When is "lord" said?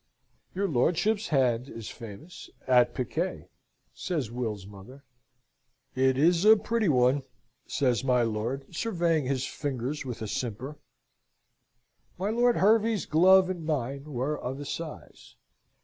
8.23-8.65, 12.31-12.57